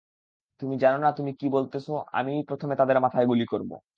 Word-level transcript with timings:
তুমি 0.61 0.75
জানো 0.77 0.97
না 0.97 1.09
তুমি 1.17 1.31
কি 1.39 1.47
বলতেছো 1.53 1.91
আমিই 2.13 2.47
প্রথমে 2.49 2.73
তাদের 2.77 2.97
মাথায় 2.99 3.27
গুলি 3.27 3.45
করব। 3.47 3.71